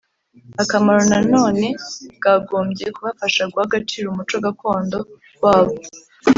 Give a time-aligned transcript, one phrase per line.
[0.61, 1.67] Akamaro nanone
[2.15, 4.97] bwagombye kubafasha guha agaciro umuco gakondo
[5.43, 5.75] wabo